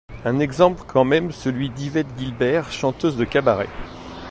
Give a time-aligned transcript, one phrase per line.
[0.25, 3.69] Un exemple quand même, celui d’Yvette Guilbert, chanteuse de cabaret.